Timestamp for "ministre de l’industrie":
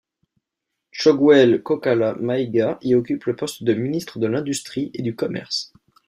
3.75-4.89